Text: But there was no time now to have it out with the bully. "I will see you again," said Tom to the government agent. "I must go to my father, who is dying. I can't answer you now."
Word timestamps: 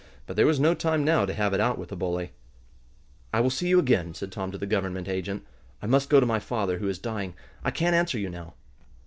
But 0.25 0.35
there 0.35 0.47
was 0.47 0.59
no 0.59 0.73
time 0.73 1.03
now 1.03 1.27
to 1.27 1.33
have 1.35 1.53
it 1.53 1.59
out 1.59 1.77
with 1.77 1.89
the 1.89 1.95
bully. 1.95 2.31
"I 3.31 3.39
will 3.39 3.51
see 3.51 3.67
you 3.69 3.77
again," 3.77 4.15
said 4.15 4.31
Tom 4.31 4.51
to 4.51 4.57
the 4.57 4.65
government 4.65 5.07
agent. 5.07 5.45
"I 5.79 5.85
must 5.85 6.09
go 6.09 6.19
to 6.19 6.25
my 6.25 6.39
father, 6.39 6.79
who 6.79 6.87
is 6.89 6.97
dying. 6.97 7.35
I 7.63 7.69
can't 7.69 7.93
answer 7.93 8.17
you 8.17 8.31
now." 8.31 8.55